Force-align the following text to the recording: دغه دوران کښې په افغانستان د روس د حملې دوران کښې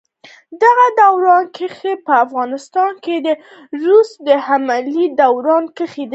دغه 0.63 0.85
دوران 1.01 1.43
کښې 1.55 1.93
په 2.05 2.13
افغانستان 2.25 2.91
د 3.25 3.27
روس 3.85 4.09
د 4.27 4.29
حملې 4.47 5.05
دوران 5.21 5.63
کښې 5.77 6.05